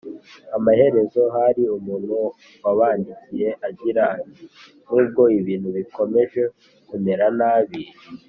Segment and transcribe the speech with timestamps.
[0.57, 2.15] Amaherezo hari umuntu
[2.63, 4.45] wabandikiye agira ati
[4.87, 6.41] nubwo ibintu bikomeje
[6.87, 7.81] kumera nabi